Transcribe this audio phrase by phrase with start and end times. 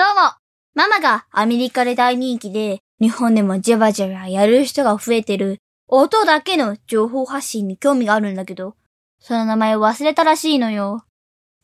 [0.00, 0.32] どうも
[0.74, 8.76] ママがアメリカで大人気で、日本でもジャバジャバやる人が増えてる、音だけの情報発信に興味があるんだけど、
[9.18, 11.04] その名前を忘れたらしいのよ。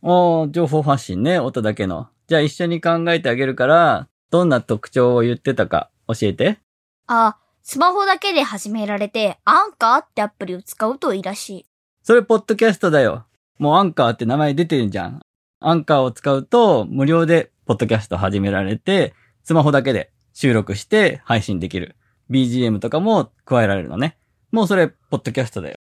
[0.02, 2.08] おー、情報発信ね、音だけの。
[2.26, 6.58] じゃあ一緒に考えてあげるから、どんな特徴を言ってたか教えて。
[7.06, 11.66] あ、スマホだけで始められて、アンカーってアプリを使うといいらしい。
[12.02, 13.24] それポッドキャストだよ。
[13.58, 15.20] もうアンカーって名前出てるじゃん。
[15.58, 19.12] アンカーを使うと無料でポッドキャスト始められて、
[19.42, 21.96] スマホだけで収録して配信できる。
[22.30, 24.16] BGM とかも加えられるのね。
[24.52, 25.76] もうそれ、ポッドキャストだよ。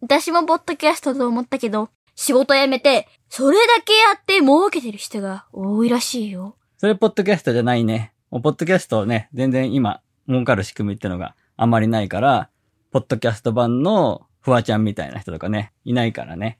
[0.00, 6.56] 私もポッドキャストと思ったけど、仕事辞めて、それだけやって儲けてる人が多いらしいよ。
[6.78, 8.14] それ、ポッドキャストじゃないね。
[8.30, 12.48] もうポッドキャストね、全然今、儲かる仕組みってのがあんまりないから、
[12.92, 16.58] ポッドキャスト版のフワちゃんみたいな人とかね、いないからね。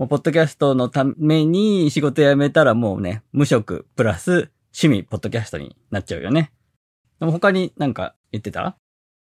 [0.00, 6.52] もう、ポッドキャストのために仕事辞めたらもうね、無職プラス趣味ポッドキャストになっちゃうよね。
[7.18, 8.78] でも他になんか言ってた？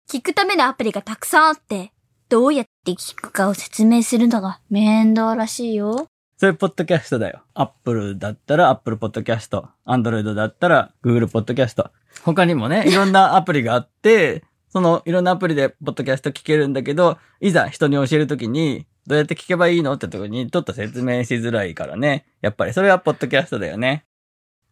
[0.09, 1.91] 聞くためのアプリがたくさんあって、
[2.29, 6.07] どうやって聞くかを説明するのが面倒らしいよ。
[6.37, 7.41] それ、ポッドキャストだよ。
[7.55, 9.61] Apple だったら Apple Podcast。
[9.85, 11.89] Android だったら Google Podcast。
[12.23, 22.27] 他にもね、 いろんなアプリがあって、そのいろんなアプリでポッドキャスト聞けるんだけど、いざ人に教えるときに、どうやって聞けばいいのってとこにちょっと説明しづらいからね。
[22.41, 24.05] やっぱりそれはポッドキャストだよね。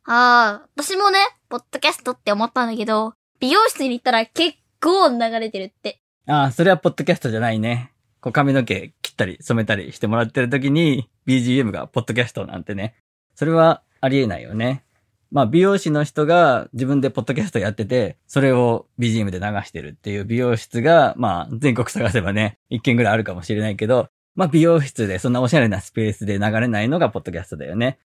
[0.05, 1.17] ああ、私もね、
[1.49, 5.99] ポッドキャストって思ったんだけど、美容室に行ったら結構流れてるって。
[6.27, 7.93] ああ、それはポッドキャストじゃないね。
[8.21, 12.93] こう髪の毛切ったり染めたりしてもらってるときに BGM がポッドキャストなんてね。
[13.33, 14.83] それはありえないよね。
[15.31, 27.97] まあ美容師の人が自分でポッドキャストやってて、それを BGM で流してるっていう美容室が、まあ全国探せばね、一件ぐらいあるかもしれないけど、まあ美容室でそんなおしゃれなスペースで流れないのがポッドキャストだよね。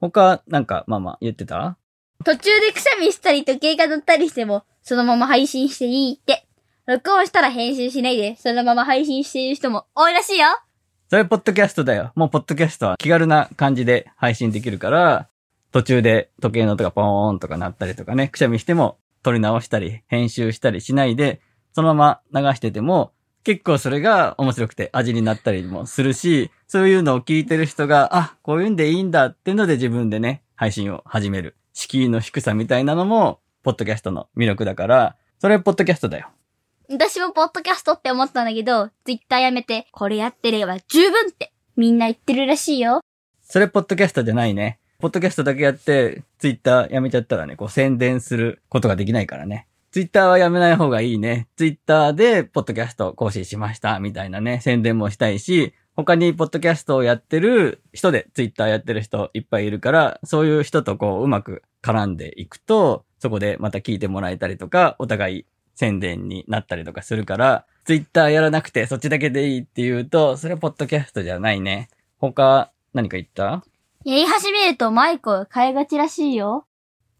[0.00, 1.78] 他、なんか、まあまあ言ってた？
[2.24, 6.44] 途中でくしゃみしたり時計が乗ったりしても、そのまま配信していいって。
[6.86, 10.46] 録音したら編集しないで、そのまま配信している人も多いらしいよ。
[11.08, 12.12] それポッドキャストだよ。
[12.14, 15.28] もうポッドキャストは気軽な感じで配信できるから、
[15.72, 21.40] 途中で時計の音がポーンとか鳴ったりとかね、くしゃみしても撮り直したり、編集したりしないで、
[21.72, 23.12] そのまま流してても、
[23.44, 31.56] 結構それが面白くて味になったりもするし、そういうのを聞いてる人が、あ、こういうんでいいんだってので自分でね、配信を始める。
[31.72, 36.28] 敷居の低さみたいなのも、ポッドキャストの魅力だから、それポッドキャストだよ。
[36.90, 43.00] 私もポッドキャストって思ったんだけど、ツイッターやめて、これやってれば十分って、みんな言ってるらしいよ。
[43.42, 44.80] それポッドキャストじゃないね。
[44.98, 49.67] ポッドキャストだけやって、ツイッターやめちゃったらね、こう宣伝することができないからね。
[49.90, 51.48] ツイッターはやめない方がいいね。
[51.56, 71.88] ツイッターで、ポッドキャスト更新しました、みたいなね、宣伝もしたいし、他にポッドキャストをやってる人で、ツイッターやってる人いっぱいいるから、そういう人とこう、うまく絡んでいくと、そこでまた聞いてもらえたりとか、お互い宣伝になったりとかするから、ツイッターやらなくてそっちだけでいいって言うと、それはポッドキャストじゃないね。
[72.18, 73.64] 他、何か言った？
[74.04, 76.66] やり始めるとマイクを変えがちらしいよ。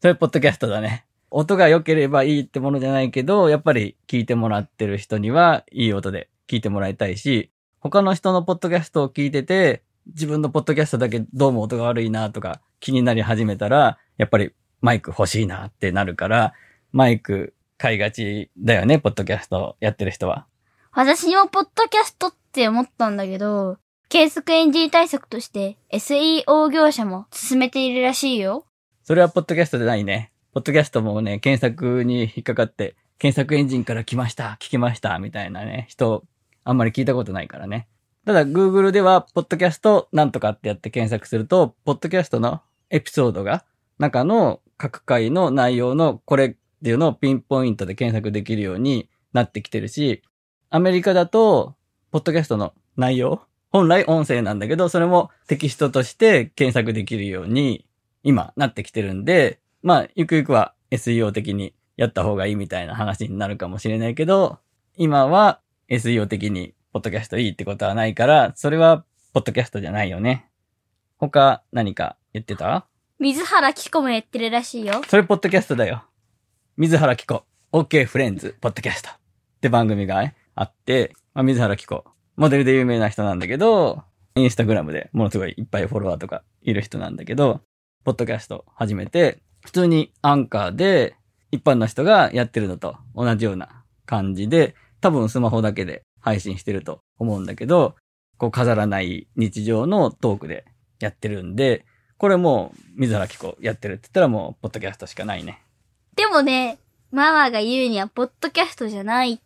[0.00, 1.06] それポッドキャストだね。
[1.30, 7.50] 音が良ければいいってものじゃないけど、やっぱり聞いてもらってる人にはいい音で聞いてもらいたいし、
[7.80, 16.54] 他の人のポッドキャストを聞いてて、自分のポッドキャストだけどうも音が悪いなとか気になり始めたら、やっぱりマイク欲しいなってなるから、
[16.92, 20.46] マイク買いがちだよね、ポッドキャストやってる人は。
[20.92, 23.76] 私もポッドキャストって思ったんだけど、
[24.08, 28.64] 計測エンジン対策として SEO 業者も進めているらしいよ。
[29.04, 30.32] それはポッドキャストじゃないね。
[30.58, 36.24] ポッドキャストもね、検索に引っかかって、検索エンジンから来ました、聞きました、みたいなね、人、
[36.64, 37.86] あんまり聞いたことないからね。
[38.26, 42.60] ただ、Google では、ポッドキャストなんとかってやって検索すると、ポッドキャストの
[42.90, 43.64] エピソードが、
[44.00, 46.48] 中の各回の内容のこれっ
[46.82, 50.24] ていうのをピンポイントで検索できるようになってきてるし、
[50.70, 51.76] アメリカだと、
[52.10, 57.86] ポッドキャストの内容本来音声なんだけど、それもテキストとして検索できるように
[58.24, 64.58] 今なってきてるんで、まあ、ゆくゆくは SEO 的にやった方がいいみたいな話になるかもしれないけど、
[64.96, 70.48] 今は SEO 的にポッドキャストいいってことはないから、それはポッドキャストじゃないよね。
[71.18, 72.86] 他何か言ってた？
[73.18, 75.02] 水原希子もやってるらしいよ。
[75.08, 76.04] それポッドキャストだよ。
[76.76, 79.12] 水原希子、OK フレンズ、ポッドキャストっ
[79.60, 80.22] て番組が
[80.54, 82.04] あって、まあ、水原希子、
[82.36, 84.04] モデルで有名な人なんだけど、
[84.36, 87.62] インスタグラムでものすごいいっぱいフォロワーとかいる人なんだけど、
[88.04, 91.14] ポッドキャスト始めて、普通にアンカーで
[91.50, 97.94] 一般の人がやってるのと同じような感じで、多分スマホだけで配信してると思うんだけど、
[98.38, 100.64] こう飾らない日常のトークで
[101.00, 101.84] やってるんで、
[102.16, 105.62] これもう、水原希子やってるって言ったらもう、ポッドキャストしかないね。
[106.16, 106.78] でもね、
[107.10, 109.38] ママが言うには、ポッドキャストじゃない。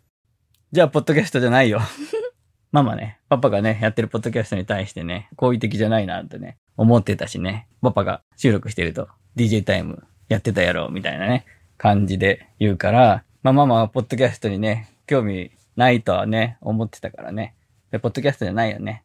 [0.70, 1.80] じゃあ、ポッドキャストじゃないよ。
[2.70, 11.44] ママね、パパがね、やってるポッドキャストに対してね、好意的じゃないなってね、思ってたしね、パパが収録してると、DJ タイムやってたやろ、みたいなね、
[11.78, 17.54] 感じで言うから、まあママはポッドキャストにね、興味ないとはね、思ってたからね。
[17.90, 19.04] でポッドキャストじゃないよね。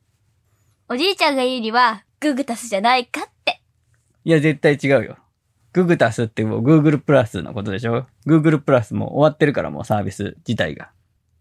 [0.90, 3.62] おじいちゃんが言うには、ググタスじゃないかって。
[4.24, 5.18] いや、絶対違うよ。
[5.74, 10.92] ググタスってもう Google プラスのことでしょ ?Google プラスもう終わってるからもうサービス自体が。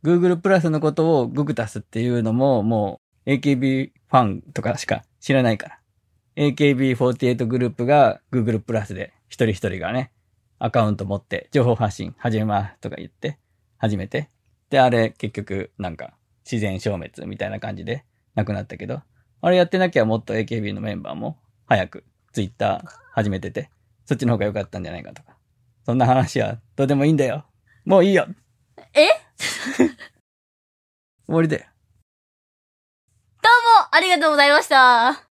[0.05, 5.78] Google プラスのことをググタスっていうのももう AKB ファンとかしか知らないから。
[6.37, 10.12] AKB48 グループが Google プラスで一人一人がね、
[10.59, 13.38] アカウント持って情報発信始めますとか言って、
[13.79, 14.31] 始めて。
[14.71, 18.05] で、あれ結局なんか自然消滅みたいな感じで
[18.35, 19.03] なくなったけど、
[19.41, 23.71] あれやってなきゃもっと AKB のメンバーも早く Twitter 始めてて、
[24.05, 25.37] そっちの方が良かったんじゃないかとか。
[25.85, 27.44] そんな話はどうでもいいんだよ。
[27.85, 28.27] もういいよ。
[28.94, 29.09] え？
[31.27, 31.65] 終わりだよ。
[33.43, 35.25] どうもありがとうございました